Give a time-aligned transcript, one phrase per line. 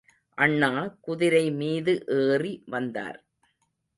[0.37, 0.69] அண்ணா
[1.01, 3.19] குதிரை மீது ஏறி வந்தார்.